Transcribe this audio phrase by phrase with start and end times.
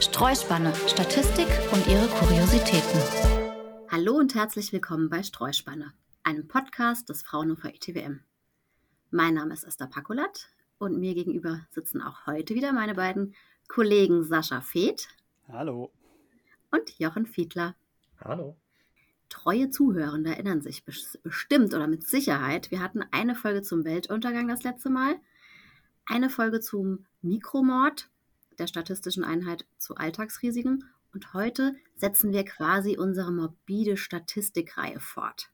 [0.00, 3.00] Streuspanne, Statistik und ihre Kuriositäten.
[3.90, 5.92] Hallo und herzlich willkommen bei Streuspanne,
[6.22, 8.20] einem Podcast des Fraunhofer ITWM.
[9.10, 10.48] Mein Name ist Esther Pakulat
[10.78, 13.34] und mir gegenüber sitzen auch heute wieder meine beiden
[13.68, 15.08] Kollegen Sascha Feeth.
[15.48, 15.90] Hallo.
[16.70, 17.74] Und Jochen Fiedler.
[18.24, 18.56] Hallo.
[19.28, 22.70] Treue Zuhörende erinnern sich bestimmt oder mit Sicherheit.
[22.70, 25.16] Wir hatten eine Folge zum Weltuntergang das letzte Mal,
[26.06, 28.08] eine Folge zum Mikromord
[28.58, 35.50] der statistischen Einheit zu Alltagsrisiken und heute setzen wir quasi unsere morbide Statistikreihe fort.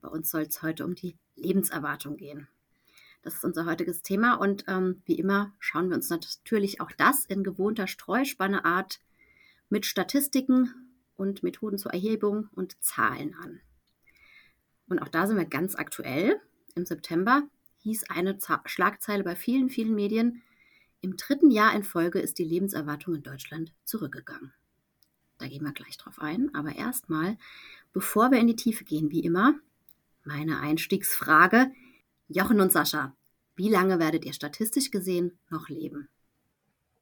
[0.00, 2.48] Bei uns soll es heute um die Lebenserwartung gehen.
[3.22, 7.24] Das ist unser heutiges Thema und ähm, wie immer schauen wir uns natürlich auch das
[7.24, 9.00] in gewohnter Streuspanneart
[9.70, 10.74] mit Statistiken
[11.16, 13.60] und Methoden zur Erhebung und Zahlen an.
[14.88, 16.40] Und auch da sind wir ganz aktuell.
[16.74, 17.44] Im September
[17.84, 20.42] hieß eine Z Schlagzeile bei vielen, vielen Medien,
[21.02, 24.54] im dritten Jahr in Folge ist die Lebenserwartung in Deutschland zurückgegangen.
[25.36, 27.36] Da gehen wir gleich drauf ein, aber erstmal,
[27.92, 29.54] bevor wir in die Tiefe gehen, wie immer,
[30.24, 31.70] meine Einstiegsfrage.
[32.28, 33.14] Jochen und Sascha,
[33.54, 36.08] wie lange werdet ihr statistisch gesehen noch leben?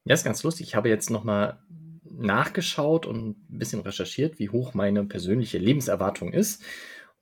[0.04, 0.66] Ja, ist ganz lustig.
[0.66, 1.62] Ich habe jetzt nochmal
[2.02, 6.64] nachgeschaut und ein bisschen recherchiert, wie hoch meine persönliche Lebenserwartung ist.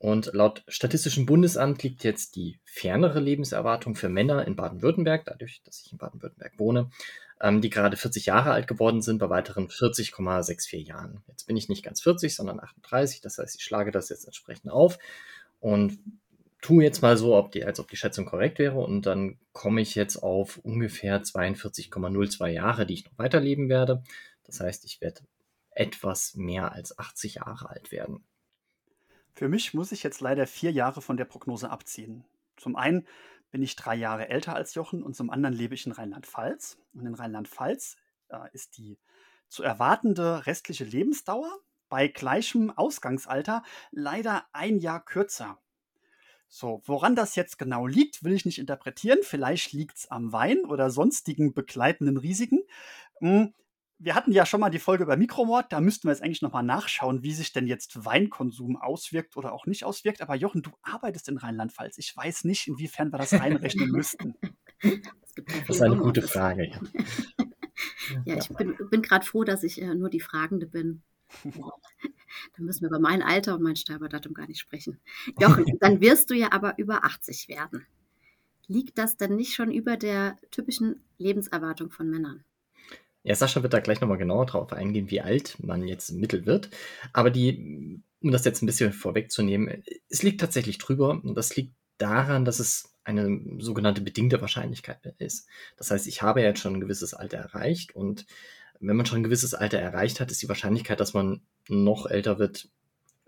[0.01, 5.79] Und laut Statistischem Bundesamt liegt jetzt die fernere Lebenserwartung für Männer in Baden-Württemberg, dadurch, dass
[5.85, 6.89] ich in Baden-Württemberg wohne,
[7.39, 11.23] ähm, die gerade 40 Jahre alt geworden sind, bei weiteren 40,64 Jahren.
[11.27, 14.71] Jetzt bin ich nicht ganz 40, sondern 38, das heißt, ich schlage das jetzt entsprechend
[14.71, 14.97] auf
[15.59, 15.99] und
[16.63, 19.81] tue jetzt mal so, ob die, als ob die Schätzung korrekt wäre und dann komme
[19.81, 24.01] ich jetzt auf ungefähr 42,02 Jahre, die ich noch weiterleben werde.
[24.45, 25.21] Das heißt, ich werde
[25.69, 28.23] etwas mehr als 80 Jahre alt werden.
[29.33, 32.25] Für mich muss ich jetzt leider vier Jahre von der Prognose abziehen.
[32.57, 33.07] Zum einen
[33.49, 36.77] bin ich drei Jahre älter als Jochen und zum anderen lebe ich in Rheinland-Pfalz.
[36.93, 37.97] Und in Rheinland-Pfalz
[38.29, 38.97] äh, ist die
[39.47, 41.51] zu erwartende restliche Lebensdauer
[41.89, 45.59] bei gleichem Ausgangsalter leider ein Jahr kürzer.
[46.47, 49.19] So, woran das jetzt genau liegt, will ich nicht interpretieren.
[49.23, 52.61] Vielleicht liegt es am Wein oder sonstigen begleitenden Risiken.
[54.03, 56.63] Wir hatten ja schon mal die Folge über Mikromord, da müssten wir jetzt eigentlich nochmal
[56.63, 60.21] nachschauen, wie sich denn jetzt Weinkonsum auswirkt oder auch nicht auswirkt.
[60.21, 61.99] Aber Jochen, du arbeitest in Rheinland-Pfalz.
[61.99, 64.33] Ich weiß nicht, inwiefern wir das reinrechnen müssten.
[64.81, 66.71] Das ist eine gute Frage.
[66.71, 66.79] Ja,
[68.25, 71.03] ja ich bin, bin gerade froh, dass ich äh, nur die Fragende bin.
[72.55, 74.99] Dann müssen wir über mein Alter und mein Sterbedatum gar nicht sprechen.
[75.39, 77.85] Jochen, dann wirst du ja aber über 80 werden.
[78.67, 82.45] Liegt das denn nicht schon über der typischen Lebenserwartung von Männern?
[83.23, 86.45] Ja, Sascha wird da gleich nochmal genauer drauf eingehen, wie alt man jetzt im Mittel
[86.45, 86.69] wird.
[87.13, 91.11] Aber die, um das jetzt ein bisschen vorwegzunehmen, es liegt tatsächlich drüber.
[91.23, 95.47] Und das liegt daran, dass es eine sogenannte bedingte Wahrscheinlichkeit ist.
[95.77, 98.25] Das heißt, ich habe jetzt schon ein gewisses Alter erreicht und
[98.79, 102.39] wenn man schon ein gewisses Alter erreicht hat, ist die Wahrscheinlichkeit, dass man noch älter
[102.39, 102.69] wird,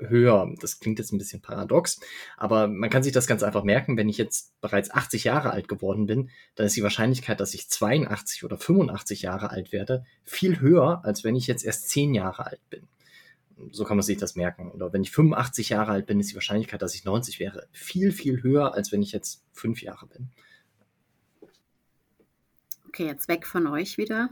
[0.10, 0.54] höher.
[0.60, 2.00] Das klingt jetzt ein bisschen paradox,
[2.38, 5.68] aber man kann sich das ganz einfach merken, wenn ich jetzt bereits 80 Jahre alt
[5.68, 10.60] geworden bin, dann ist die Wahrscheinlichkeit, dass ich 82 oder 85 Jahre alt werde, viel
[10.60, 12.88] höher, als wenn ich jetzt erst 10 Jahre alt bin.
[13.72, 14.72] So kann man sich das merken.
[14.72, 18.12] Oder wenn ich 85 Jahre alt bin, ist die Wahrscheinlichkeit, dass ich 90 wäre, viel,
[18.12, 20.30] viel höher, als wenn ich jetzt 5 Jahre bin.
[22.88, 24.30] Okay, jetzt weg von euch wieder.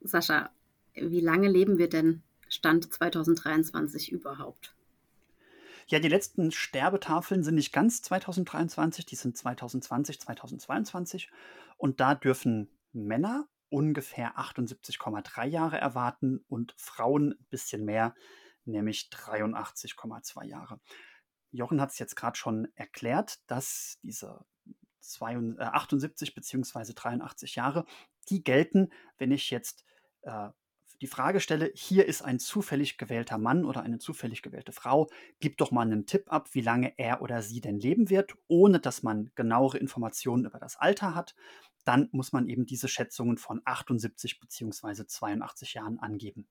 [0.00, 0.50] Sascha,
[0.94, 4.74] wie lange leben wir denn Stand 2023 überhaupt?
[5.86, 11.30] Ja, die letzten Sterbetafeln sind nicht ganz 2023, die sind 2020, 2022.
[11.76, 18.14] Und da dürfen Männer ungefähr 78,3 Jahre erwarten und Frauen ein bisschen mehr,
[18.64, 20.80] nämlich 83,2 Jahre.
[21.50, 24.44] Jochen hat es jetzt gerade schon erklärt, dass diese
[25.00, 26.92] 78 bzw.
[26.94, 27.84] 83 Jahre,
[28.28, 29.84] die gelten, wenn ich jetzt
[30.22, 30.48] äh,
[31.00, 35.08] die Frage stelle, hier ist ein zufällig gewählter Mann oder eine zufällig gewählte Frau,
[35.40, 38.80] gib doch mal einen Tipp ab, wie lange er oder sie denn leben wird, ohne
[38.80, 41.34] dass man genauere Informationen über das Alter hat,
[41.84, 45.06] dann muss man eben diese Schätzungen von 78 bzw.
[45.06, 46.48] 82 Jahren angeben.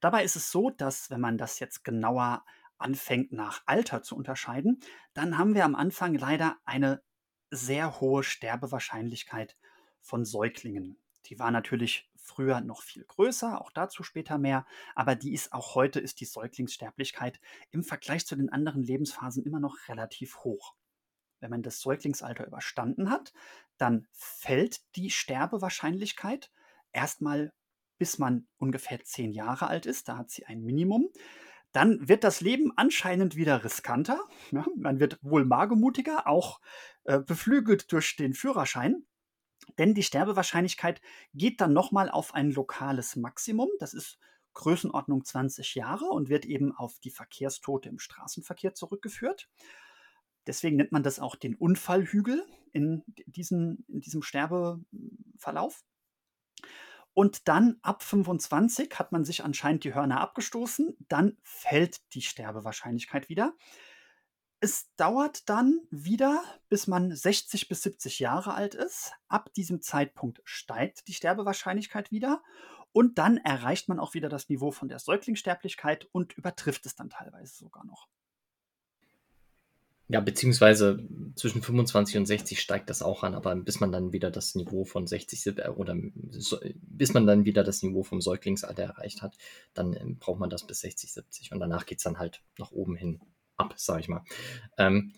[0.00, 2.44] Dabei ist es so, dass wenn man das jetzt genauer
[2.78, 4.80] anfängt nach Alter zu unterscheiden,
[5.14, 7.02] dann haben wir am Anfang leider eine
[7.50, 9.56] sehr hohe Sterbewahrscheinlichkeit
[10.00, 10.98] von Säuglingen.
[11.26, 15.74] Die war natürlich früher noch viel größer, auch dazu später mehr, aber die ist auch
[15.74, 17.40] heute ist die Säuglingssterblichkeit
[17.70, 20.74] im Vergleich zu den anderen Lebensphasen immer noch relativ hoch.
[21.40, 23.32] Wenn man das Säuglingsalter überstanden hat,
[23.76, 26.50] dann fällt die Sterbewahrscheinlichkeit
[26.92, 27.52] erstmal
[27.98, 31.10] bis man ungefähr zehn Jahre alt ist, da hat sie ein Minimum.
[31.72, 34.20] Dann wird das Leben anscheinend wieder riskanter.
[34.52, 36.60] Ja, man wird wohl magemutiger, auch
[37.04, 39.04] äh, beflügelt durch den Führerschein.
[39.78, 41.00] Denn die Sterbewahrscheinlichkeit
[41.34, 43.68] geht dann nochmal auf ein lokales Maximum.
[43.78, 44.18] Das ist
[44.54, 49.48] Größenordnung 20 Jahre und wird eben auf die Verkehrstote im Straßenverkehr zurückgeführt.
[50.46, 55.84] Deswegen nennt man das auch den Unfallhügel in, diesen, in diesem Sterbeverlauf.
[57.14, 63.28] Und dann ab 25 hat man sich anscheinend die Hörner abgestoßen, dann fällt die Sterbewahrscheinlichkeit
[63.28, 63.54] wieder.
[64.64, 69.12] Es dauert dann wieder, bis man 60 bis 70 Jahre alt ist.
[69.28, 72.42] Ab diesem Zeitpunkt steigt die Sterbewahrscheinlichkeit wieder
[72.90, 77.10] und dann erreicht man auch wieder das Niveau von der Säuglingssterblichkeit und übertrifft es dann
[77.10, 78.08] teilweise sogar noch.
[80.08, 81.06] Ja, beziehungsweise
[81.36, 84.86] zwischen 25 und 60 steigt das auch an, aber bis man dann wieder das Niveau
[84.86, 89.36] von 60 äh, oder bis man dann wieder das Niveau vom Säuglingsalter erreicht hat,
[89.74, 92.70] dann ähm, braucht man das bis 60, 70 und danach geht es dann halt nach
[92.70, 93.20] oben hin
[93.56, 94.24] ab, sag ich mal.
[94.78, 95.12] Ähm,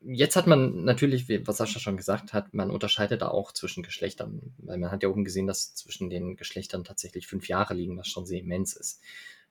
[0.00, 4.54] jetzt hat man natürlich, was Sascha schon gesagt hat, man unterscheidet da auch zwischen Geschlechtern,
[4.58, 8.08] weil man hat ja oben gesehen, dass zwischen den Geschlechtern tatsächlich fünf Jahre liegen, was
[8.08, 9.00] schon sehr immens ist.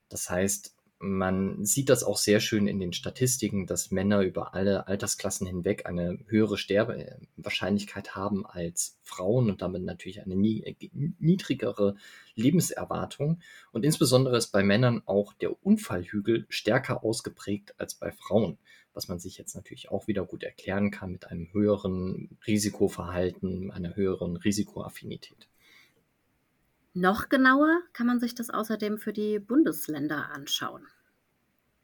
[0.08, 4.88] Das heißt, man sieht das auch sehr schön in den Statistiken, dass Männer über alle
[4.88, 11.94] Altersklassen hinweg eine höhere Sterbewahrscheinlichkeit haben als Frauen und damit natürlich eine niedrigere
[12.34, 13.40] Lebenserwartung.
[13.70, 18.58] Und insbesondere ist bei Männern auch der Unfallhügel stärker ausgeprägt als bei Frauen,
[18.92, 23.94] was man sich jetzt natürlich auch wieder gut erklären kann mit einem höheren Risikoverhalten, einer
[23.94, 25.48] höheren Risikoaffinität.
[27.00, 30.84] Noch genauer kann man sich das außerdem für die Bundesländer anschauen.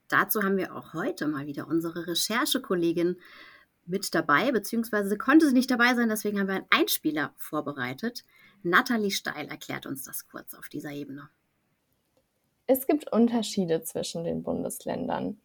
[0.08, 3.20] Dazu haben wir auch heute mal wieder unsere Recherchekollegin
[3.86, 8.24] mit dabei, beziehungsweise konnte sie nicht dabei sein, deswegen haben wir einen Einspieler vorbereitet.
[8.64, 11.28] Nathalie Steil erklärt uns das kurz auf dieser Ebene.
[12.66, 15.40] Es gibt Unterschiede zwischen den Bundesländern.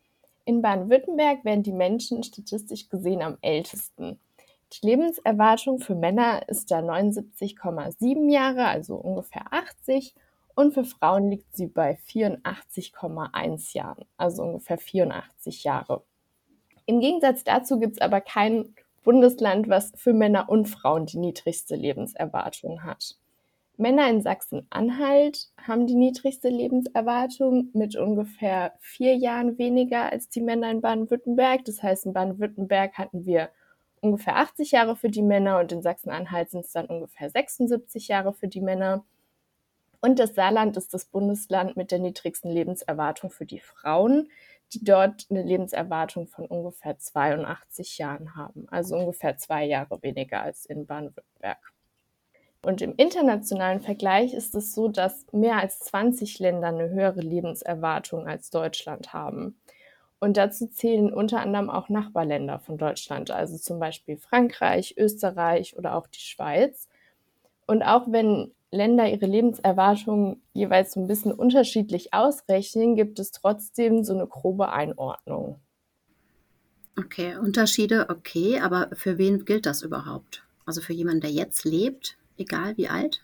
[0.45, 4.19] In Baden-Württemberg werden die Menschen statistisch gesehen am ältesten.
[4.71, 10.13] Die Lebenserwartung für Männer ist da 79,7 Jahre, also ungefähr 80,
[10.56, 16.04] und für Frauen liegt sie bei 84,1 Jahren, also ungefähr 84 Jahre.
[16.86, 21.75] Im Gegensatz dazu gibt es aber kein Bundesland, was für Männer und Frauen die niedrigste
[21.75, 23.16] Lebenserwartung hat.
[23.77, 30.69] Männer in Sachsen-Anhalt haben die niedrigste Lebenserwartung mit ungefähr vier Jahren weniger als die Männer
[30.69, 31.63] in Baden-Württemberg.
[31.63, 33.50] Das heißt, in Baden-Württemberg hatten wir
[34.01, 38.33] ungefähr 80 Jahre für die Männer und in Sachsen-Anhalt sind es dann ungefähr 76 Jahre
[38.33, 39.05] für die Männer.
[40.01, 44.29] Und das Saarland ist das Bundesland mit der niedrigsten Lebenserwartung für die Frauen,
[44.73, 50.65] die dort eine Lebenserwartung von ungefähr 82 Jahren haben, also ungefähr zwei Jahre weniger als
[50.65, 51.73] in Baden-Württemberg.
[52.61, 58.27] Und im internationalen Vergleich ist es so, dass mehr als 20 Länder eine höhere Lebenserwartung
[58.27, 59.57] als Deutschland haben.
[60.19, 65.95] Und dazu zählen unter anderem auch Nachbarländer von Deutschland, also zum Beispiel Frankreich, Österreich oder
[65.95, 66.89] auch die Schweiz.
[67.68, 74.04] Und auch wenn Länder ihre Lebenserwartung jeweils so ein bisschen unterschiedlich ausrechnen, gibt es trotzdem
[74.04, 75.60] so eine grobe Einordnung.
[76.98, 80.44] Okay, Unterschiede, okay, aber für wen gilt das überhaupt?
[80.66, 83.21] Also für jemanden, der jetzt lebt, egal wie alt?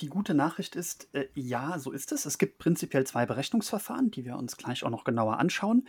[0.00, 2.26] Die gute Nachricht ist, äh, ja, so ist es.
[2.26, 5.86] Es gibt prinzipiell zwei Berechnungsverfahren, die wir uns gleich auch noch genauer anschauen.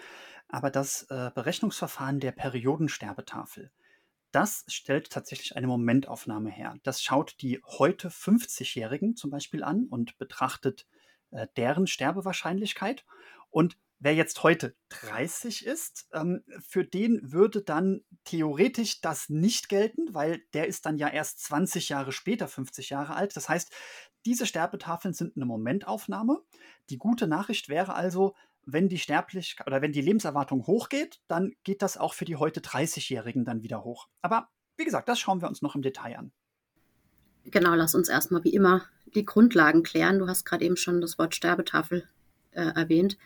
[0.47, 3.71] Aber das äh, Berechnungsverfahren der Periodensterbetafel,
[4.31, 6.75] das stellt tatsächlich eine Momentaufnahme her.
[6.83, 10.85] Das schaut die heute 50-Jährigen zum Beispiel an und betrachtet
[11.31, 13.05] äh, deren Sterbewahrscheinlichkeit.
[13.49, 20.13] Und wer jetzt heute 30 ist, ähm, für den würde dann theoretisch das nicht gelten,
[20.13, 23.35] weil der ist dann ja erst 20 Jahre später 50 Jahre alt.
[23.35, 23.71] Das heißt,
[24.25, 26.41] diese Sterbetafeln sind eine Momentaufnahme.
[26.89, 28.35] Die gute Nachricht wäre also,
[28.65, 32.59] wenn die Sterblichkeit oder wenn die Lebenserwartung hochgeht, dann geht das auch für die heute
[32.59, 34.09] 30-Jährigen dann wieder hoch.
[34.21, 36.31] Aber wie gesagt, das schauen wir uns noch im Detail an.
[37.45, 38.85] Genau, lass uns erstmal wie immer
[39.15, 40.19] die Grundlagen klären.
[40.19, 42.07] Du hast gerade eben schon das Wort Sterbetafel
[42.51, 43.17] äh, erwähnt.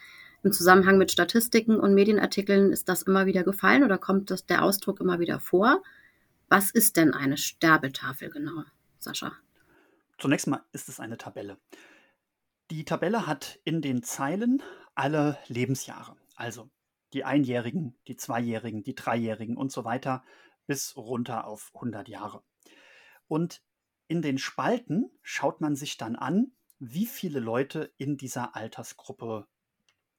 [0.43, 4.63] Im Zusammenhang mit Statistiken und Medienartikeln ist das immer wieder gefallen oder kommt das, der
[4.63, 5.83] Ausdruck immer wieder vor?
[6.49, 8.63] Was ist denn eine Sterbetafel genau,
[8.97, 9.33] Sascha?
[10.17, 11.57] Zunächst mal ist es eine Tabelle.
[12.71, 14.63] Die Tabelle hat in den Zeilen
[14.95, 16.69] alle Lebensjahre, also
[17.13, 20.23] die Einjährigen, die Zweijährigen, die Dreijährigen und so weiter
[20.65, 22.43] bis runter auf 100 Jahre.
[23.27, 23.61] Und
[24.07, 29.47] in den Spalten schaut man sich dann an, wie viele Leute in dieser Altersgruppe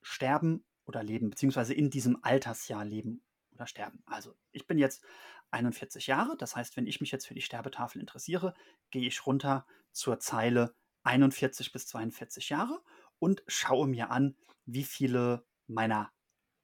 [0.02, 4.02] sterben oder leben, beziehungsweise in diesem Altersjahr leben oder sterben.
[4.06, 5.04] Also ich bin jetzt
[5.50, 8.54] 41 Jahre, das heißt, wenn ich mich jetzt für die Sterbetafel interessiere,
[8.90, 12.82] gehe ich runter zur Zeile 41 bis 42 Jahre
[13.18, 16.11] und schaue mir an, wie viele meiner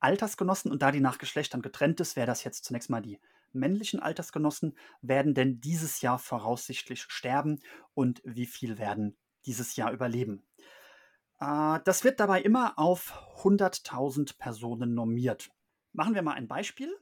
[0.01, 3.21] Altersgenossen und da die nach Geschlechtern getrennt ist, wäre das jetzt zunächst mal die
[3.53, 7.61] männlichen Altersgenossen werden denn dieses Jahr voraussichtlich sterben
[7.95, 9.17] und wie viel werden
[9.47, 10.47] dieses Jahr überleben.
[11.41, 15.51] Äh, das wird dabei immer auf 100.000 Personen normiert.
[15.93, 16.97] Machen wir mal ein Beispiel.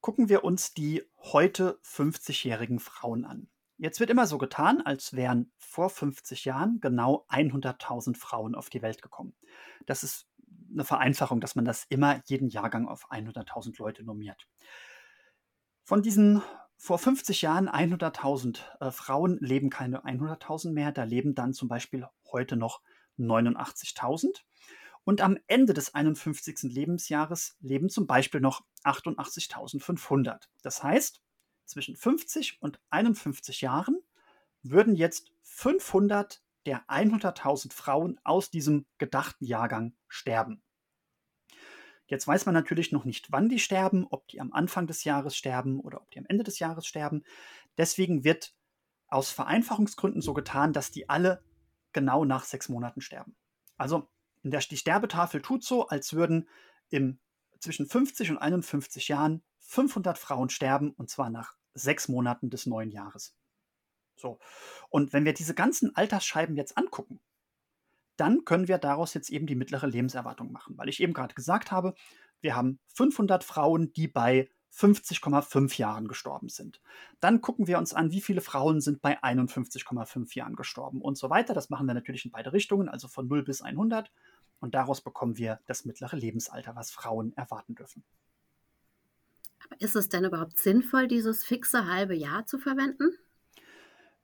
[0.00, 3.48] Gucken wir uns die heute 50-jährigen Frauen an.
[3.78, 8.82] Jetzt wird immer so getan, als wären vor 50 Jahren genau 100.000 Frauen auf die
[8.82, 9.34] Welt gekommen.
[9.86, 10.26] Das ist
[10.72, 14.48] eine Vereinfachung, dass man das immer jeden Jahrgang auf 100.000 Leute normiert.
[15.84, 16.42] Von diesen
[16.76, 22.06] vor 50 Jahren 100.000 äh, Frauen leben keine 100.000 mehr, da leben dann zum Beispiel
[22.30, 22.82] heute noch
[23.18, 24.42] 89.000.
[25.04, 26.64] Und am Ende des 51.
[26.64, 30.48] Lebensjahres leben zum Beispiel noch 88.500.
[30.62, 31.22] Das heißt,
[31.64, 33.98] zwischen 50 und 51 Jahren
[34.62, 40.62] würden jetzt 500 der 100.000 Frauen aus diesem gedachten Jahrgang sterben.
[42.06, 45.36] Jetzt weiß man natürlich noch nicht, wann die sterben, ob die am Anfang des Jahres
[45.36, 47.22] sterben oder ob die am Ende des Jahres sterben.
[47.76, 48.54] Deswegen wird
[49.08, 51.42] aus Vereinfachungsgründen so getan, dass die alle
[51.92, 53.36] genau nach sechs Monaten sterben.
[53.76, 54.08] Also
[54.42, 56.48] die Sterbetafel tut so, als würden
[56.90, 57.18] im,
[57.60, 62.90] zwischen 50 und 51 Jahren 500 Frauen sterben und zwar nach sechs Monaten des neuen
[62.90, 63.36] Jahres.
[64.16, 64.38] So.
[64.88, 67.20] Und wenn wir diese ganzen Altersscheiben jetzt angucken,
[68.16, 71.70] dann können wir daraus jetzt eben die mittlere Lebenserwartung machen, weil ich eben gerade gesagt
[71.70, 71.94] habe,
[72.40, 76.80] wir haben 500 Frauen, die bei 50,5 Jahren gestorben sind.
[77.20, 81.30] Dann gucken wir uns an, wie viele Frauen sind bei 51,5 Jahren gestorben und so
[81.30, 81.54] weiter.
[81.54, 84.10] Das machen wir natürlich in beide Richtungen, also von 0 bis 100.
[84.60, 88.04] Und daraus bekommen wir das mittlere Lebensalter, was Frauen erwarten dürfen.
[89.64, 93.16] Aber ist es denn überhaupt sinnvoll, dieses fixe halbe Jahr zu verwenden?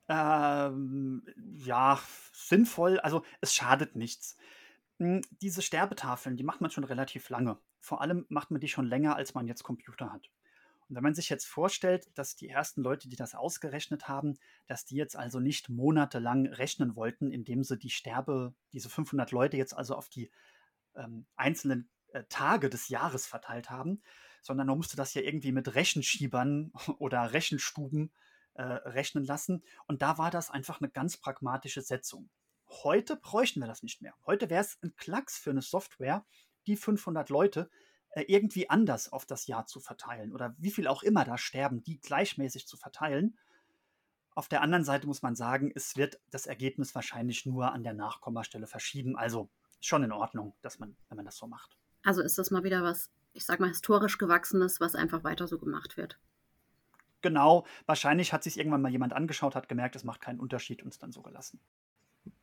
[0.07, 1.23] Ähm,
[1.55, 1.99] ja,
[2.31, 2.99] sinnvoll.
[2.99, 4.37] Also es schadet nichts.
[4.99, 7.57] Hm, diese Sterbetafeln, die macht man schon relativ lange.
[7.79, 10.29] Vor allem macht man die schon länger, als man jetzt Computer hat.
[10.87, 14.37] Und wenn man sich jetzt vorstellt, dass die ersten Leute, die das ausgerechnet haben,
[14.67, 19.57] dass die jetzt also nicht monatelang rechnen wollten, indem sie die Sterbe, diese 500 Leute
[19.57, 20.31] jetzt also auf die
[20.95, 24.01] ähm, einzelnen äh, Tage des Jahres verteilt haben,
[24.41, 28.11] sondern man musste das ja irgendwie mit Rechenschiebern oder Rechenstuben
[28.53, 29.63] äh, rechnen lassen.
[29.87, 32.29] Und da war das einfach eine ganz pragmatische Setzung.
[32.67, 34.13] Heute bräuchten wir das nicht mehr.
[34.25, 36.25] Heute wäre es ein Klacks für eine Software,
[36.67, 37.69] die 500 Leute
[38.21, 41.99] irgendwie anders auf das Jahr zu verteilen oder wie viel auch immer da sterben, die
[41.99, 43.37] gleichmäßig zu verteilen.
[44.33, 47.93] Auf der anderen Seite muss man sagen, es wird das Ergebnis wahrscheinlich nur an der
[47.93, 49.17] Nachkommastelle verschieben.
[49.17, 51.77] Also schon in Ordnung, dass man, wenn man das so macht.
[52.03, 55.57] Also ist das mal wieder was, ich sag mal, historisch gewachsenes, was einfach weiter so
[55.57, 56.19] gemacht wird
[57.25, 60.89] genau, wahrscheinlich hat sich irgendwann mal jemand angeschaut, hat gemerkt, es macht keinen Unterschied und
[60.89, 61.59] es dann so gelassen.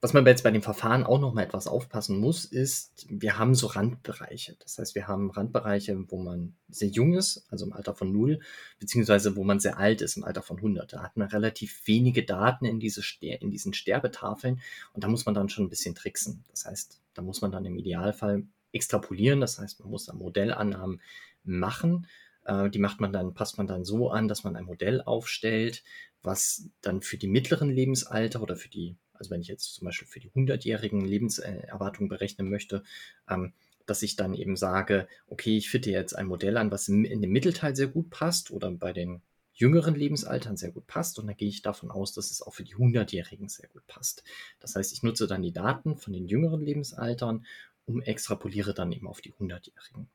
[0.00, 3.54] Was man jetzt bei dem Verfahren auch noch mal etwas aufpassen muss, ist, wir haben
[3.54, 4.56] so Randbereiche.
[4.60, 8.40] Das heißt, wir haben Randbereiche, wo man sehr jung ist, also im Alter von 0,
[8.78, 10.92] beziehungsweise wo man sehr alt ist, im Alter von 100.
[10.92, 14.60] Da hat man relativ wenige Daten in, diese, in diesen Sterbetafeln
[14.92, 16.44] und da muss man dann schon ein bisschen tricksen.
[16.50, 21.00] Das heißt, da muss man dann im Idealfall extrapolieren, das heißt, man muss da Modellannahmen
[21.44, 22.06] machen
[22.44, 25.84] äh, die macht man dann, passt man dann so an, dass man ein Modell aufstellt,
[26.22, 30.08] was dann für die mittleren Lebensalter oder für die, also wenn ich jetzt zum Beispiel
[30.08, 32.82] für die 100-jährigen Lebenserwartungen berechnen möchte,
[33.30, 33.52] ähm,
[33.86, 37.30] dass ich dann eben sage, okay, ich fitte jetzt ein Modell an, was in dem
[37.30, 41.48] Mittelteil sehr gut passt oder bei den jüngeren Lebensaltern sehr gut passt und dann gehe
[41.48, 44.24] ich davon aus, dass es auch für die 100-Jährigen sehr gut passt.
[44.58, 47.46] Das heißt, ich nutze dann die Daten von den jüngeren Lebensaltern
[47.84, 50.08] und extrapoliere dann eben auf die 100-Jährigen.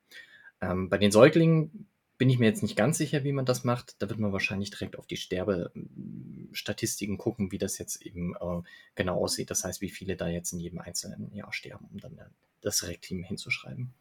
[0.59, 1.87] Ähm, bei den Säuglingen
[2.17, 4.01] bin ich mir jetzt nicht ganz sicher, wie man das macht.
[4.01, 8.61] Da wird man wahrscheinlich direkt auf die Sterbestatistiken gucken, wie das jetzt eben äh,
[8.95, 9.51] genau aussieht.
[9.51, 12.19] Das heißt, wie viele da jetzt in jedem einzelnen Jahr sterben, um dann
[12.61, 13.93] das Reklim hinzuschreiben.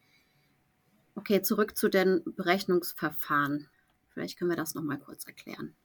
[1.15, 3.67] Okay, zurück zu den Berechnungsverfahren.
[4.09, 5.75] Vielleicht können wir das nochmal kurz erklären.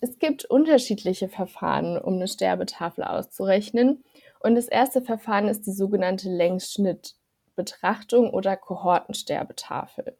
[0.00, 4.04] Es gibt unterschiedliche Verfahren, um eine Sterbetafel auszurechnen.
[4.40, 10.16] Und das erste Verfahren ist die sogenannte Längsschnittbetrachtung oder Kohortensterbetafel.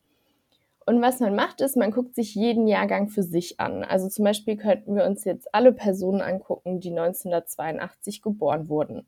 [0.86, 3.84] Und was man macht, ist, man guckt sich jeden Jahrgang für sich an.
[3.84, 9.06] Also zum Beispiel könnten wir uns jetzt alle Personen angucken, die 1982 geboren wurden.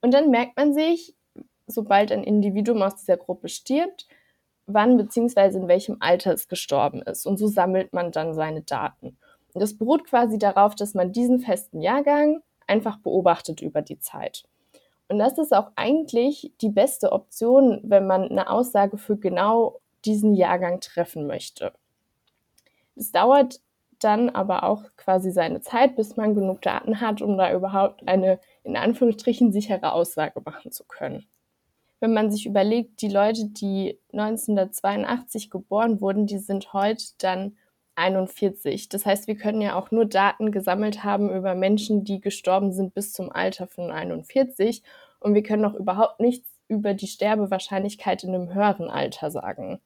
[0.00, 1.14] Und dann merkt man sich,
[1.66, 4.06] sobald ein Individuum aus dieser Gruppe stirbt,
[4.66, 5.56] wann bzw.
[5.56, 7.26] in welchem Alter es gestorben ist.
[7.26, 9.18] Und so sammelt man dann seine Daten.
[9.52, 14.44] Und das beruht quasi darauf, dass man diesen festen Jahrgang einfach beobachtet über die Zeit.
[15.08, 20.34] Und das ist auch eigentlich die beste Option, wenn man eine Aussage für genau diesen
[20.34, 21.72] Jahrgang treffen möchte.
[22.96, 23.60] Es dauert
[24.00, 28.38] dann aber auch quasi seine Zeit, bis man genug Daten hat, um da überhaupt eine
[28.62, 31.26] in Anführungsstrichen sichere Aussage machen zu können.
[32.00, 37.56] Wenn man sich überlegt, die Leute, die 1982 geboren wurden, die sind heute dann
[37.96, 38.88] 41.
[38.88, 42.94] Das heißt, wir können ja auch nur Daten gesammelt haben über Menschen, die gestorben sind
[42.94, 44.82] bis zum Alter von 41
[45.18, 49.80] und wir können noch überhaupt nichts über die Sterbewahrscheinlichkeit in einem höheren Alter sagen.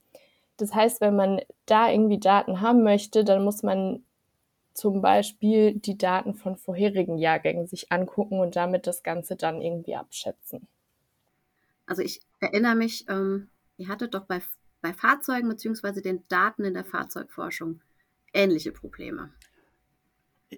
[0.56, 4.04] Das heißt, wenn man da irgendwie Daten haben möchte, dann muss man
[4.74, 9.96] zum Beispiel die Daten von vorherigen Jahrgängen sich angucken und damit das Ganze dann irgendwie
[9.96, 10.66] abschätzen.
[11.86, 14.40] Also ich erinnere mich, ähm, ihr hattet doch bei,
[14.80, 16.00] bei Fahrzeugen bzw.
[16.00, 17.80] den Daten in der Fahrzeugforschung
[18.32, 19.30] ähnliche Probleme.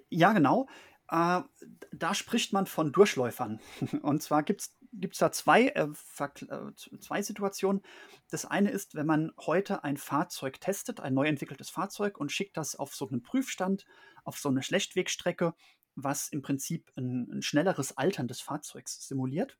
[0.09, 0.67] Ja, genau.
[1.09, 1.41] Äh,
[1.91, 3.59] da spricht man von Durchläufern.
[4.01, 5.87] Und zwar gibt es da zwei, äh,
[6.19, 7.81] äh, zwei Situationen.
[8.29, 12.57] Das eine ist, wenn man heute ein Fahrzeug testet, ein neu entwickeltes Fahrzeug und schickt
[12.57, 13.85] das auf so einen Prüfstand,
[14.23, 15.53] auf so eine Schlechtwegstrecke,
[15.95, 19.57] was im Prinzip ein, ein schnelleres Altern des Fahrzeugs simuliert.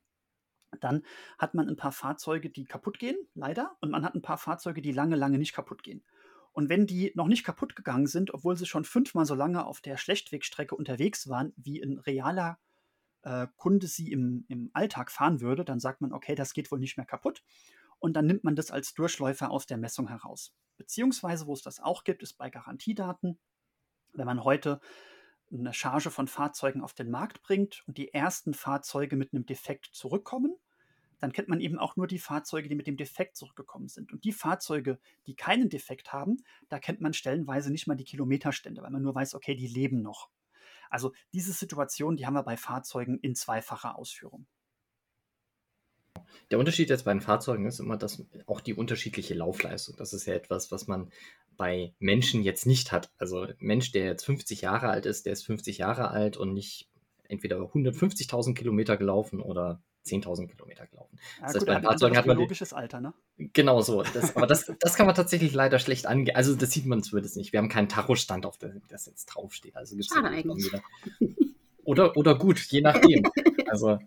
[0.81, 1.03] Dann
[1.37, 4.81] hat man ein paar Fahrzeuge, die kaputt gehen, leider, und man hat ein paar Fahrzeuge,
[4.81, 6.03] die lange, lange nicht kaputt gehen.
[6.51, 9.81] Und wenn die noch nicht kaputt gegangen sind, obwohl sie schon fünfmal so lange auf
[9.81, 12.59] der Schlechtwegstrecke unterwegs waren, wie ein realer
[13.25, 16.79] äh, Kunde sie im, im Alltag fahren würde, dann sagt man, okay, das geht wohl
[16.79, 17.43] nicht mehr kaputt.
[17.99, 20.53] Und dann nimmt man das als Durchläufer aus der Messung heraus.
[20.77, 23.39] Beziehungsweise, wo es das auch gibt, ist bei Garantiedaten.
[24.13, 24.79] Wenn man heute
[25.51, 29.89] eine Charge von Fahrzeugen auf den Markt bringt und die ersten Fahrzeuge mit einem Defekt
[29.93, 30.55] zurückkommen,
[31.19, 34.11] dann kennt man eben auch nur die Fahrzeuge, die mit dem Defekt zurückgekommen sind.
[34.11, 36.37] Und die Fahrzeuge, die keinen Defekt haben,
[36.69, 40.01] da kennt man stellenweise nicht mal die Kilometerstände, weil man nur weiß, okay, die leben
[40.01, 40.29] noch.
[40.95, 44.47] Also diese Situation, die haben wir bei Fahrzeugen in zweifacher Ausführung.
[46.51, 49.97] Der Unterschied jetzt bei den Fahrzeugen ist immer, dass auch die unterschiedliche Laufleistung.
[49.97, 51.11] Das ist ja etwas, was man
[51.57, 53.11] bei Menschen jetzt nicht hat.
[53.17, 56.89] Also Mensch, der jetzt 50 Jahre alt ist, der ist 50 Jahre alt und nicht
[57.27, 61.17] entweder 150.000 Kilometer gelaufen oder 10.000 Kilometer gelaufen.
[61.39, 63.13] Ja, das gut, heißt, bei Fahrzeugen hat man biologisches Alter, ne?
[63.37, 64.03] Genau so.
[64.03, 66.35] Das, aber das, das kann man tatsächlich leider schlecht angehen.
[66.35, 67.53] Also das sieht man zumindest nicht.
[67.53, 69.75] Wir haben keinen Tachostand, auf dem das jetzt draufsteht.
[69.75, 70.71] Also gibt's Schade eigentlich.
[71.83, 73.23] Oder, oder gut, je nachdem.
[73.67, 73.99] Also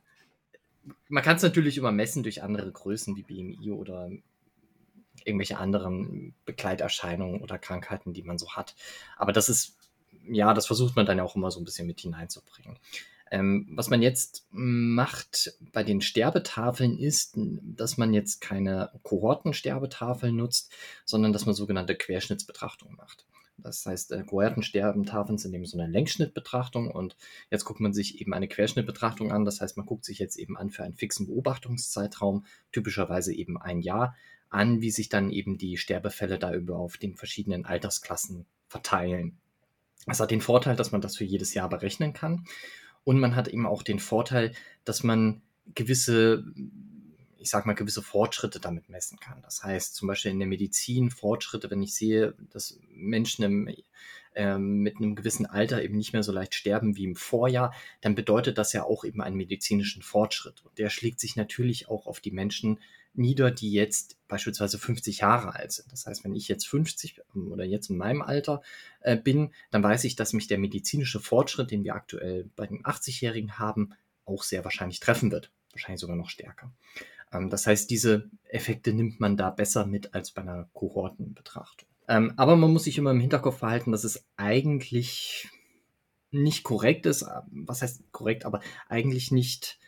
[1.08, 4.10] man kann es natürlich immer messen durch andere Größen wie BMI oder
[5.24, 8.74] irgendwelche anderen Begleiterscheinungen oder Krankheiten, die man so hat.
[9.16, 9.76] Aber das ist,
[10.28, 12.78] ja, das versucht man dann ja auch immer so ein bisschen mit hineinzubringen.
[13.30, 20.72] Ähm, was man jetzt macht bei den Sterbetafeln ist, dass man jetzt keine Kohortensterbetafeln nutzt,
[21.04, 23.26] sondern dass man sogenannte Querschnittsbetrachtungen macht.
[23.58, 27.16] Das heißt, äh, Kohortensterbetafeln sind eben so eine Längsschnittbetrachtung und
[27.50, 29.44] jetzt guckt man sich eben eine Querschnittbetrachtung an.
[29.44, 33.80] Das heißt, man guckt sich jetzt eben an für einen fixen Beobachtungszeitraum, typischerweise eben ein
[33.80, 34.14] Jahr,
[34.48, 39.38] an, wie sich dann eben die Sterbefälle da über auf den verschiedenen Altersklassen verteilen.
[40.06, 42.44] Das hat den Vorteil, dass man das für jedes Jahr berechnen kann.
[43.08, 44.52] Und man hat eben auch den Vorteil,
[44.84, 45.40] dass man
[45.74, 46.44] gewisse,
[47.38, 49.40] ich sag mal, gewisse Fortschritte damit messen kann.
[49.40, 53.74] Das heißt zum Beispiel in der Medizin Fortschritte, wenn ich sehe, dass Menschen im,
[54.34, 58.14] äh, mit einem gewissen Alter eben nicht mehr so leicht sterben wie im Vorjahr, dann
[58.14, 60.62] bedeutet das ja auch eben einen medizinischen Fortschritt.
[60.66, 62.78] Und der schlägt sich natürlich auch auf die Menschen
[63.14, 65.90] nieder, die jetzt beispielsweise 50 Jahre alt sind.
[65.90, 68.62] Das heißt, wenn ich jetzt 50 ähm, oder jetzt in meinem Alter
[69.00, 72.84] äh, bin, dann weiß ich, dass mich der medizinische Fortschritt, den wir aktuell bei den
[72.84, 73.94] 80-Jährigen haben,
[74.24, 75.50] auch sehr wahrscheinlich treffen wird.
[75.72, 76.70] Wahrscheinlich sogar noch stärker.
[77.32, 81.88] Ähm, das heißt, diese Effekte nimmt man da besser mit als bei einer Kohortenbetrachtung.
[82.08, 85.48] Ähm, aber man muss sich immer im Hinterkopf verhalten, dass es eigentlich
[86.30, 87.24] nicht korrekt ist.
[87.50, 89.78] Was heißt korrekt, aber eigentlich nicht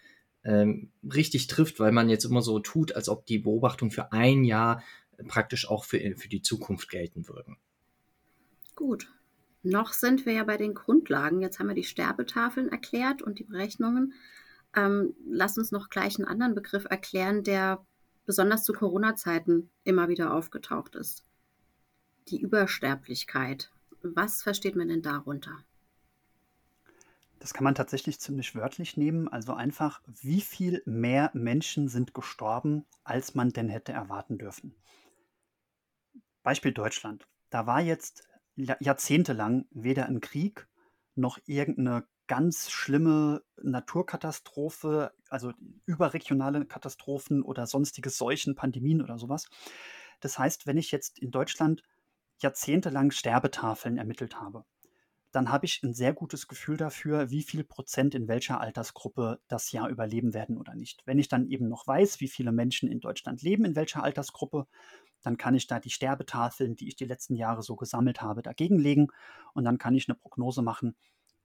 [0.45, 4.45] ähm, richtig trifft, weil man jetzt immer so tut, als ob die Beobachtungen für ein
[4.45, 4.83] Jahr
[5.29, 7.59] praktisch auch für, für die Zukunft gelten würden.
[8.75, 9.09] Gut.
[9.63, 11.43] Noch sind wir ja bei den Grundlagen.
[11.43, 14.15] Jetzt haben wir die Sterbetafeln erklärt und die Berechnungen.
[14.75, 17.85] Ähm, lass uns noch gleich einen anderen Begriff erklären, der
[18.25, 21.25] besonders zu Corona-Zeiten immer wieder aufgetaucht ist.
[22.29, 23.71] Die Übersterblichkeit.
[24.03, 25.59] Was versteht man denn darunter?
[27.41, 29.27] Das kann man tatsächlich ziemlich wörtlich nehmen.
[29.27, 34.77] Also einfach, wie viel mehr Menschen sind gestorben, als man denn hätte erwarten dürfen.
[36.43, 37.27] Beispiel Deutschland.
[37.49, 40.69] Da war jetzt jahrzehntelang weder ein Krieg
[41.15, 45.53] noch irgendeine ganz schlimme Naturkatastrophe, also
[45.87, 49.49] überregionale Katastrophen oder sonstige Seuchen, Pandemien oder sowas.
[50.21, 51.83] Das heißt, wenn ich jetzt in Deutschland
[52.39, 54.65] jahrzehntelang Sterbetafeln ermittelt habe,
[55.33, 59.71] dann habe ich ein sehr gutes Gefühl dafür, wie viel Prozent in welcher Altersgruppe das
[59.73, 61.03] Jahr überleben werden oder nicht.
[61.07, 64.67] Wenn ich dann eben noch weiß, wie viele Menschen in Deutschland leben, in welcher Altersgruppe,
[65.23, 69.09] dann kann ich da die Sterbetafeln, die ich die letzten Jahre so gesammelt habe, dagegenlegen
[69.55, 70.97] und dann kann ich eine Prognose machen,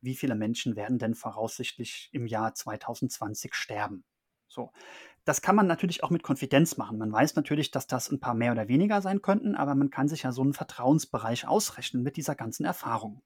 [0.02, 4.04] wie viele Menschen werden denn voraussichtlich im Jahr 2020 sterben.
[4.48, 4.72] So.
[5.26, 6.98] Das kann man natürlich auch mit Konfidenz machen.
[6.98, 10.08] Man weiß natürlich, dass das ein paar mehr oder weniger sein könnten, aber man kann
[10.08, 13.24] sich ja so einen Vertrauensbereich ausrechnen mit dieser ganzen Erfahrung.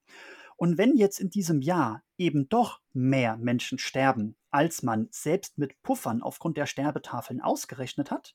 [0.60, 5.80] Und wenn jetzt in diesem Jahr eben doch mehr Menschen sterben, als man selbst mit
[5.82, 8.34] Puffern aufgrund der Sterbetafeln ausgerechnet hat,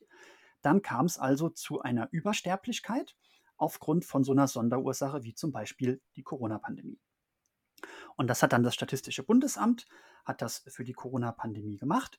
[0.60, 3.14] dann kam es also zu einer Übersterblichkeit
[3.56, 6.98] aufgrund von so einer Sonderursache wie zum Beispiel die Corona-Pandemie.
[8.16, 9.86] Und das hat dann das Statistische Bundesamt,
[10.24, 12.18] hat das für die Corona-Pandemie gemacht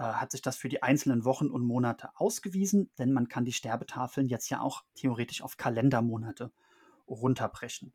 [0.00, 3.52] äh, hat sich das für die einzelnen Wochen und Monate ausgewiesen, denn man kann die
[3.52, 6.50] Sterbetafeln jetzt ja auch theoretisch auf Kalendermonate
[7.06, 7.94] runterbrechen.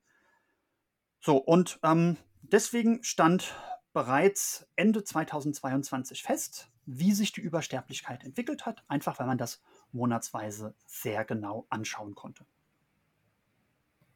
[1.21, 3.55] So, und ähm, deswegen stand
[3.93, 10.73] bereits Ende 2022 fest, wie sich die Übersterblichkeit entwickelt hat, einfach weil man das monatsweise
[10.85, 12.45] sehr genau anschauen konnte.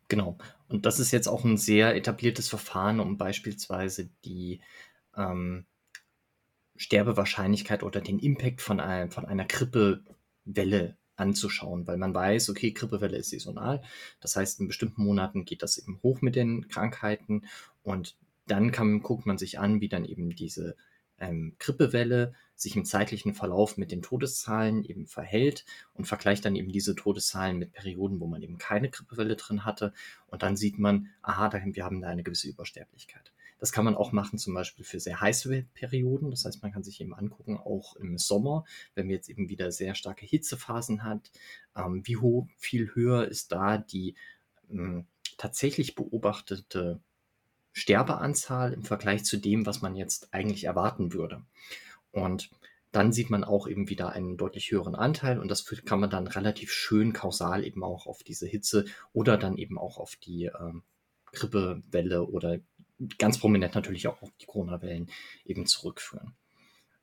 [0.07, 0.37] Genau.
[0.67, 4.61] Und das ist jetzt auch ein sehr etabliertes Verfahren, um beispielsweise die
[5.15, 5.65] ähm,
[6.75, 13.17] Sterbewahrscheinlichkeit oder den Impact von, ein, von einer Grippewelle anzuschauen, weil man weiß, okay, Grippewelle
[13.17, 13.81] ist saisonal.
[14.19, 17.43] Das heißt, in bestimmten Monaten geht das eben hoch mit den Krankheiten
[17.83, 18.15] und
[18.47, 20.75] dann kann, guckt man sich an, wie dann eben diese
[21.19, 26.71] ähm, Grippewelle sich im zeitlichen Verlauf mit den Todeszahlen eben verhält und vergleicht dann eben
[26.71, 29.93] diese Todeszahlen mit Perioden, wo man eben keine Grippewelle drin hatte.
[30.27, 33.33] Und dann sieht man, aha, wir haben da eine gewisse Übersterblichkeit.
[33.57, 36.29] Das kann man auch machen, zum Beispiel für sehr heiße Perioden.
[36.29, 38.65] Das heißt, man kann sich eben angucken, auch im Sommer,
[38.95, 41.31] wenn wir jetzt eben wieder sehr starke Hitzephasen hat,
[41.75, 44.15] ähm, wie hoch, viel höher ist da die
[44.69, 45.05] ähm,
[45.37, 46.99] tatsächlich beobachtete
[47.71, 51.43] Sterbeanzahl im Vergleich zu dem, was man jetzt eigentlich erwarten würde.
[52.15, 52.49] Und
[52.93, 56.27] dann sieht man auch eben wieder einen deutlich höheren Anteil und das kann man dann
[56.27, 60.83] relativ schön kausal eben auch auf diese Hitze oder dann eben auch auf die ähm,
[61.33, 62.59] Grippewelle oder
[63.17, 65.09] ganz prominent natürlich auch auf die Corona-Wellen
[65.43, 66.35] eben zurückführen.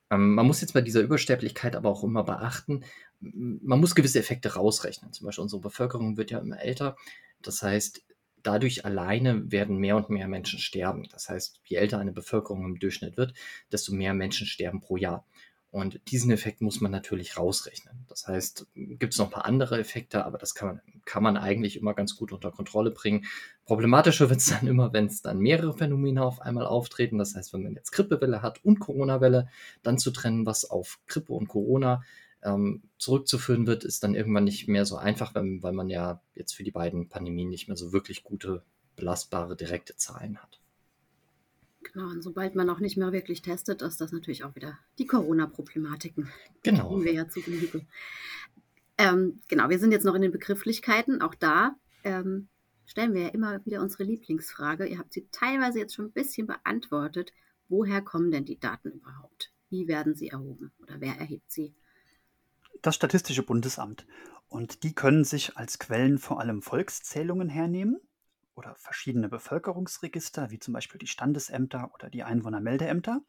[0.09, 2.83] Ähm, man muss jetzt bei dieser Übersterblichkeit aber auch immer beachten,
[3.19, 5.13] man muss gewisse Effekte rausrechnen.
[5.13, 6.97] Zum Beispiel unsere Bevölkerung wird ja immer älter.
[7.43, 8.03] Das heißt,
[8.43, 11.07] dadurch alleine werden mehr und mehr Menschen sterben.
[11.11, 13.33] Das heißt, je älter eine Bevölkerung im Durchschnitt wird,
[13.71, 15.25] desto mehr Menschen sterben pro Jahr.
[15.73, 18.05] Und diesen Effekt muss man natürlich rausrechnen.
[18.07, 21.35] Das heißt, gibt es noch ein paar andere Effekte, aber das kann man, kann man
[21.35, 23.25] eigentlich immer ganz gut unter Kontrolle bringen.
[23.65, 27.17] Problematischer wird es dann immer, wenn es dann mehrere Phänomene auf einmal auftreten.
[27.17, 29.49] Das heißt, wenn man jetzt Grippewelle hat und Corona-Welle,
[29.81, 32.03] dann zu trennen, was auf Grippe und Corona
[32.43, 36.53] ähm, zurückzuführen wird, ist dann irgendwann nicht mehr so einfach, weil, weil man ja jetzt
[36.53, 38.63] für die beiden Pandemien nicht mehr so wirklich gute,
[38.95, 40.59] belastbare, direkte Zahlen hat.
[41.83, 45.05] Genau, und sobald man auch nicht mehr wirklich testet, ist das natürlich auch wieder die
[45.05, 46.29] Corona-Problematiken.
[46.63, 46.97] Genau.
[46.97, 47.41] Die wir ja zu
[48.97, 51.21] ähm, genau, wir sind jetzt noch in den Begrifflichkeiten.
[51.21, 52.47] Auch da ähm,
[52.85, 54.85] stellen wir ja immer wieder unsere Lieblingsfrage.
[54.85, 57.33] Ihr habt sie teilweise jetzt schon ein bisschen beantwortet.
[57.69, 59.51] Woher kommen denn die Daten überhaupt?
[59.69, 61.73] Wie werden sie erhoben oder wer erhebt sie?
[62.83, 64.05] Das Statistische Bundesamt.
[64.49, 68.01] Und die können sich als Quellen vor allem Volkszählungen hernehmen
[68.55, 73.21] oder verschiedene Bevölkerungsregister, wie zum Beispiel die Standesämter oder die Einwohnermeldeämter.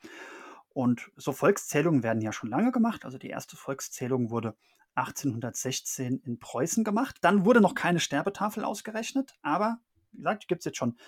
[0.70, 3.04] Und so Volkszählungen werden ja schon lange gemacht.
[3.04, 4.56] Also die erste Volkszählung wurde
[4.96, 7.18] 1816 in Preußen gemacht.
[7.20, 9.78] Dann wurde noch keine Sterbetafel ausgerechnet, aber
[10.10, 10.98] wie gesagt, gibt es jetzt schon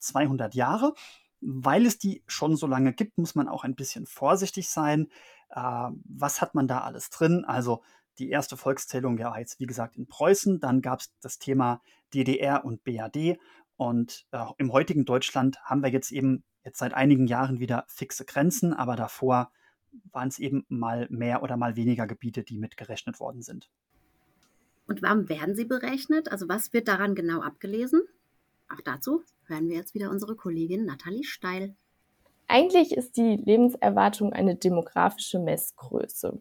[0.00, 0.92] 200 Jahre.
[1.40, 5.08] Weil es die schon so lange gibt, muss man auch ein bisschen vorsichtig sein.
[5.50, 7.44] Äh, was hat man da alles drin?
[7.44, 7.82] Also
[8.18, 10.60] die erste Volkszählung ja jetzt, wie gesagt, in Preußen.
[10.60, 13.38] Dann gab es das Thema DDR und BAD.
[13.76, 18.24] Und äh, im heutigen Deutschland haben wir jetzt eben jetzt seit einigen Jahren wieder fixe
[18.24, 19.50] Grenzen, aber davor
[20.10, 23.70] waren es eben mal mehr oder mal weniger Gebiete, die mitgerechnet worden sind.
[24.86, 26.30] Und wann werden sie berechnet?
[26.30, 28.02] Also was wird daran genau abgelesen?
[28.68, 31.76] Auch dazu hören wir jetzt wieder unsere Kollegin Nathalie Steil.
[32.46, 36.38] Eigentlich ist die Lebenserwartung eine demografische Messgröße.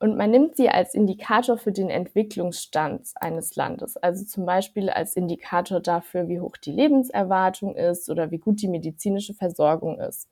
[0.00, 5.16] Und man nimmt sie als Indikator für den Entwicklungsstand eines Landes, also zum Beispiel als
[5.16, 10.28] Indikator dafür, wie hoch die Lebenserwartung ist oder wie gut die medizinische Versorgung ist.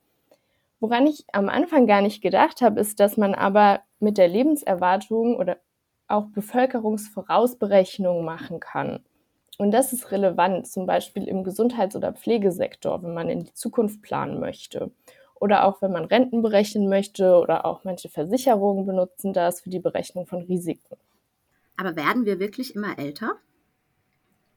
[0.79, 5.37] Woran ich am Anfang gar nicht gedacht habe, ist, dass man aber mit der Lebenserwartung
[5.37, 5.57] oder
[6.07, 8.99] auch Bevölkerungsvorausberechnungen machen kann.
[9.57, 14.01] Und das ist relevant, zum Beispiel im Gesundheits- oder Pflegesektor, wenn man in die Zukunft
[14.01, 14.91] planen möchte
[15.43, 19.79] oder auch wenn man Renten berechnen möchte oder auch manche Versicherungen benutzen das für die
[19.79, 20.95] Berechnung von Risiken.
[21.75, 23.35] Aber werden wir wirklich immer älter?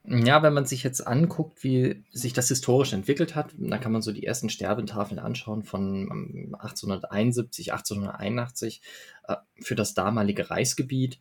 [0.09, 4.03] Ja, wenn man sich jetzt anguckt, wie sich das historisch entwickelt hat, dann kann man
[4.03, 8.83] so die ersten Sterbentafeln anschauen von 1871, ähm, 1881
[9.27, 11.19] äh, für das damalige Reichsgebiet.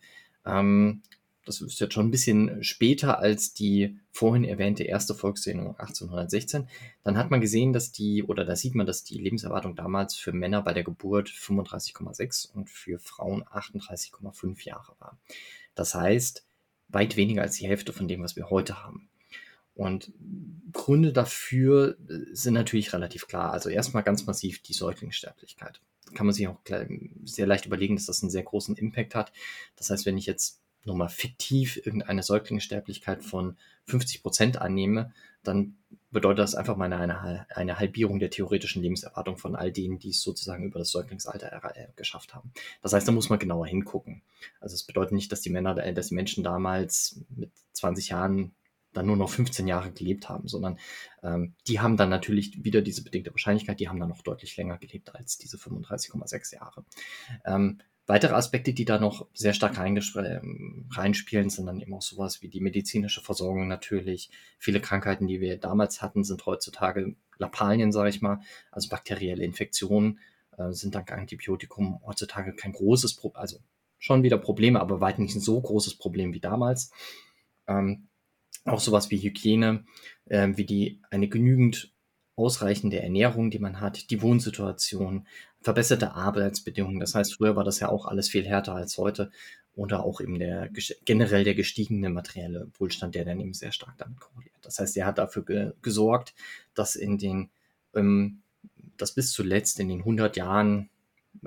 [1.45, 6.67] Das ist jetzt schon ein bisschen später als die vorhin erwähnte erste Volkszählung 1816,
[7.03, 10.31] dann hat man gesehen, dass die, oder da sieht man, dass die Lebenserwartung damals für
[10.31, 15.19] Männer bei der Geburt 35,6 und für Frauen 38,5 Jahre war.
[15.75, 16.45] Das heißt,
[16.87, 19.09] weit weniger als die Hälfte von dem, was wir heute haben.
[19.75, 20.13] Und
[20.71, 21.97] Gründe dafür
[22.31, 23.51] sind natürlich relativ klar.
[23.51, 25.81] Also erstmal ganz massiv die Säuglingssterblichkeit.
[26.13, 26.59] Kann man sich auch
[27.25, 29.33] sehr leicht überlegen, dass das einen sehr großen Impact hat.
[29.75, 35.77] Das heißt, wenn ich jetzt nochmal fiktiv irgendeine Säuglingssterblichkeit von 50 Prozent annehme, dann
[36.11, 40.21] bedeutet das einfach mal eine, eine Halbierung der theoretischen Lebenserwartung von all denen, die es
[40.21, 42.51] sozusagen über das Säuglingsalter äh, geschafft haben.
[42.81, 44.21] Das heißt, da muss man genauer hingucken.
[44.59, 48.55] Also es bedeutet nicht, dass die Männer, äh, dass die Menschen damals mit 20 Jahren
[48.93, 50.79] dann nur noch 15 Jahre gelebt haben, sondern
[51.21, 54.77] ähm, die haben dann natürlich wieder diese bedingte Wahrscheinlichkeit, die haben dann noch deutlich länger
[54.77, 56.85] gelebt als diese 35,6 Jahre.
[57.45, 62.43] Ähm, Weitere Aspekte, die da noch sehr stark ähm, reinspielen, sind dann eben auch sowas
[62.43, 64.29] wie die medizinische Versorgung natürlich.
[64.59, 68.41] Viele Krankheiten, die wir damals hatten, sind heutzutage Lappalien, sage ich mal,
[68.71, 70.19] also bakterielle Infektionen,
[70.57, 73.57] äh, sind dank Antibiotikum heutzutage kein großes Problem, also
[73.97, 76.91] schon wieder Probleme, aber weit nicht ein so großes Problem wie damals.
[77.67, 78.07] Ähm,
[78.65, 79.83] auch sowas wie Hygiene,
[80.25, 81.91] äh, wie die eine genügend
[82.35, 85.25] ausreichende Ernährung, die man hat, die Wohnsituation,
[85.65, 86.99] verbesserte Arbeitsbedingungen.
[86.99, 89.31] Das heißt, früher war das ja auch alles viel härter als heute
[89.75, 90.69] oder auch eben der
[91.05, 94.53] generell der gestiegene materielle Wohlstand, der dann eben sehr stark damit korreliert.
[94.61, 96.35] Das heißt, er hat dafür ge gesorgt,
[96.75, 97.49] dass in den,
[97.95, 98.43] ähm,
[98.95, 100.91] dass bis zuletzt in den 100 Jahren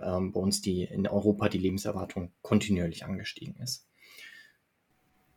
[0.02, 3.86] ähm, bei uns die in Europa die Lebenserwartung kontinuierlich angestiegen ist.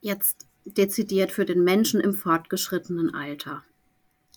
[0.01, 3.63] Jetzt dezidiert für den Menschen im fortgeschrittenen Alter.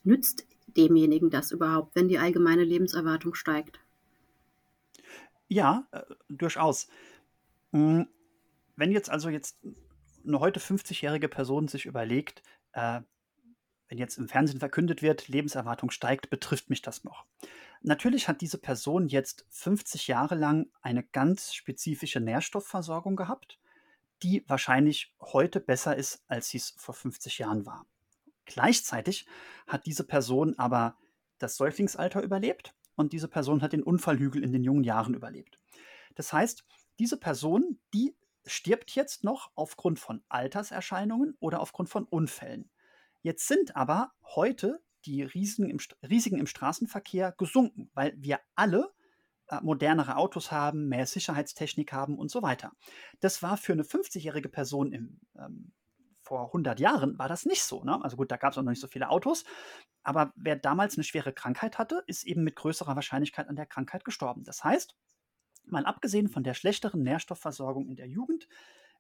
[0.03, 3.81] Nützt demjenigen das überhaupt, wenn die allgemeine Lebenserwartung steigt?
[5.49, 6.89] Ja, äh, durchaus.
[7.73, 8.09] Hm,
[8.77, 9.59] wenn jetzt also jetzt
[10.27, 13.01] eine heute 50-jährige Person sich überlegt, äh,
[13.89, 17.27] wenn jetzt im Fernsehen verkündet wird, Lebenserwartung steigt, betrifft mich das noch.
[17.83, 23.59] Natürlich hat diese Person jetzt 50 Jahre lang eine ganz spezifische Nährstoffversorgung gehabt,
[24.23, 27.87] die wahrscheinlich heute besser ist, als sie es vor 50 Jahren war.
[28.47, 29.27] Gleichzeitig
[29.67, 30.97] hat diese Person aber
[31.39, 35.59] das Säuglingsalter überlebt und diese Person hat den Unfallhügel in den jungen Jahren überlebt.
[36.15, 36.65] Das heißt,
[36.99, 42.71] diese Person, die stirbt jetzt noch aufgrund von Alterserscheinungen oder aufgrund von Unfällen.
[43.23, 45.79] Jetzt sind aber heute die Risiken im,
[46.09, 48.93] Risiken im Straßenverkehr gesunken, weil wir alle
[49.49, 52.73] äh, modernere Autos haben, mehr Sicherheitstechnik haben und so weiter.
[53.21, 55.73] Das war für eine 50-jährige Person im ähm,
[56.25, 57.85] vor 100 Jahren war das nicht so.
[57.85, 58.03] Ne?
[58.03, 59.45] Also gut, da gab es auch noch nicht so viele Autos.
[60.03, 64.05] Aber wer damals eine schwere Krankheit hatte, ist eben mit größerer Wahrscheinlichkeit an der Krankheit
[64.05, 64.45] gestorben.
[64.45, 64.97] Das heißt,
[65.65, 68.49] mal abgesehen von der schlechteren Nährstoffversorgung in der Jugend,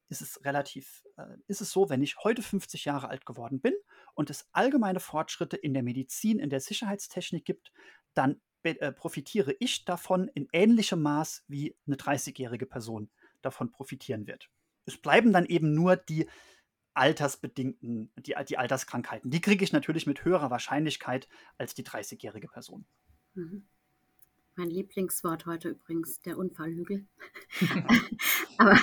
[0.09, 3.75] ist es relativ, äh, ist es so, wenn ich heute 50 Jahre alt geworden bin
[4.15, 7.73] und es allgemeine Fortschritte in der Medizin, in der Sicherheitstechnik gibt,
[8.13, 13.11] dann äh, profitiere ich davon in ähnlichem Maß wie eine 30-jährige Person
[13.43, 14.51] davon profitieren wird.
[14.87, 16.29] Es bleiben dann eben nur die
[16.95, 19.31] altersbedingten, die, die Alterskrankheiten.
[19.31, 21.29] Die kriege ich natürlich mit höherer Wahrscheinlichkeit
[21.59, 22.85] als die 30-jährige Person.
[23.35, 23.67] Mhm.
[24.57, 27.07] Mein Lieblingswort heute übrigens, der Unfallhügel.
[28.59, 28.79] Aber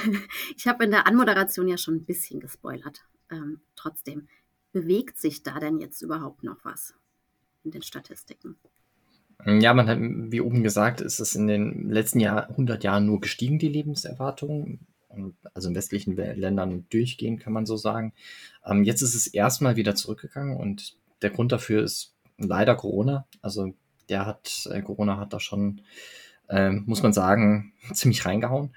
[0.56, 3.06] ich habe in der Anmoderation ja schon ein bisschen gespoilert.
[3.30, 4.28] Ähm, trotzdem,
[4.74, 6.94] bewegt sich da denn jetzt überhaupt noch was
[7.64, 8.58] in den Statistiken?
[9.46, 13.22] Ja, man hat, wie oben gesagt, ist es in den letzten Jahr, 100 Jahren nur
[13.22, 14.80] gestiegen, die Lebenserwartung
[15.54, 18.14] also in westlichen Ländern durchgehen, kann man so sagen.
[18.66, 23.26] Ähm, jetzt ist es erstmal wieder zurückgegangen und der Grund dafür ist leider Corona.
[23.42, 23.74] Also
[24.10, 25.82] der hat, äh, Corona hat da schon,
[26.50, 28.76] äh, muss man sagen, ziemlich reingehauen.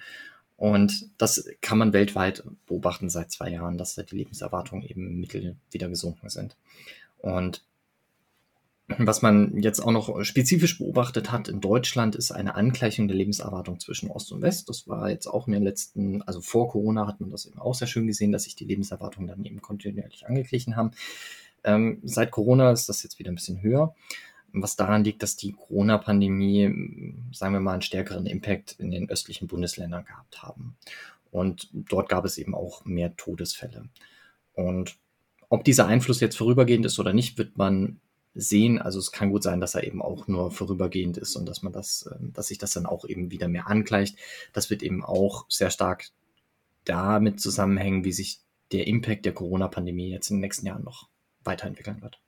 [0.57, 5.57] Und das kann man weltweit beobachten seit zwei Jahren, dass da die Lebenserwartungen eben Mittel
[5.70, 6.57] wieder gesunken sind.
[7.18, 7.64] Und
[8.87, 13.81] was man jetzt auch noch spezifisch beobachtet hat in Deutschland, ist eine Angleichung der Lebenserwartung
[13.81, 14.68] zwischen Ost und West.
[14.68, 17.75] Das war jetzt auch in den letzten, also vor Corona hat man das eben auch
[17.75, 20.90] sehr schön gesehen, dass sich die Lebenserwartungen dann eben kontinuierlich angeglichen haben.
[21.64, 23.94] Ähm, seit Corona ist das jetzt wieder ein bisschen höher.
[24.53, 29.49] Was daran liegt, dass die Corona-Pandemie, sagen wir mal, einen stärkeren Impact in den östlichen
[29.49, 30.77] Bundesländern gehabt haben.
[31.33, 33.88] Und dort gab es eben auch mehr Todesfälle.
[34.53, 34.97] Und
[35.49, 38.01] ob dieser Einfluss jetzt vorübergehend ist oder nicht, wird man
[38.35, 38.81] sehen.
[38.81, 41.73] Also es kann gut sein, dass er eben auch nur vorübergehend ist und dass man
[41.73, 44.18] das, ähm, dass sich das dann auch eben wieder mehr angleicht.
[44.53, 46.09] Das wird eben auch sehr stark
[46.85, 48.40] damit zusammenhängen, wie sich
[48.73, 51.09] der Impact der Corona-Pandemie jetzt in den nächsten Jahren noch
[51.44, 52.20] weiterentwickeln wird.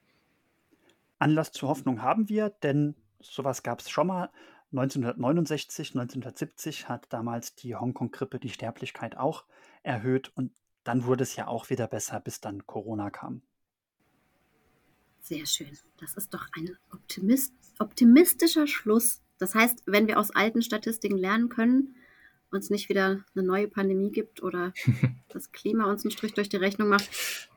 [1.19, 4.29] Anlass zur Hoffnung haben wir, denn sowas gab es schon mal.
[4.71, 9.45] 1969, 1970 hat damals die Hongkong-Grippe die Sterblichkeit auch
[9.83, 10.51] erhöht und
[10.83, 13.41] dann wurde es ja auch wieder besser, bis dann Corona kam.
[15.27, 15.77] Sehr schön.
[15.99, 19.21] Das ist doch ein Optimist, optimistischer Schluss.
[19.39, 21.97] Das heißt, wenn wir aus alten Statistiken lernen können,
[22.49, 24.71] uns nicht wieder eine neue Pandemie gibt oder
[25.27, 27.09] das Klima uns einen Strich durch die Rechnung macht,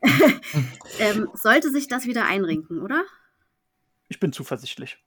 [0.99, 3.05] ähm, sollte sich das wieder einrinken, oder?
[4.09, 4.99] Ich bin zuversichtlich.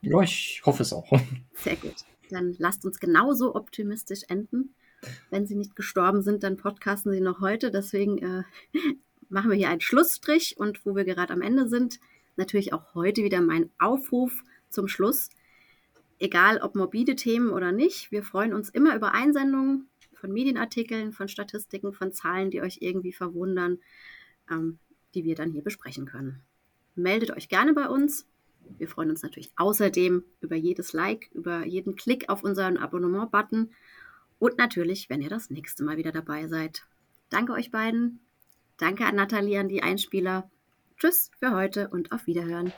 [0.00, 1.10] Ja, ich hoffe es auch.
[1.54, 1.96] Sehr gut.
[2.30, 4.76] Dann lasst uns genauso optimistisch enden.
[5.30, 7.72] Wenn Sie nicht gestorben sind, dann podcasten Sie noch heute.
[7.72, 8.44] Deswegen äh,
[9.28, 11.98] machen wir hier einen Schlussstrich und wo wir gerade am Ende sind,
[12.36, 15.30] natürlich auch heute wieder mein Aufruf zum Schluss.
[16.18, 21.28] Egal ob morbide Themen oder nicht, wir freuen uns immer über Einsendungen von Medienartikeln, von
[21.28, 23.78] Statistiken, von Zahlen, die euch irgendwie verwundern,
[24.50, 24.78] ähm,
[25.14, 26.42] die wir dann hier besprechen können.
[26.94, 28.26] Meldet euch gerne bei uns.
[28.78, 33.72] Wir freuen uns natürlich außerdem über jedes Like, über jeden Klick auf unseren Abonnement-Button
[34.38, 36.84] und natürlich, wenn ihr das nächste Mal wieder dabei seid.
[37.28, 38.20] Danke euch beiden.
[38.76, 40.50] Danke an Nathalie, an die Einspieler.
[41.02, 42.72] Tschüss für heute und auf Wiederhören.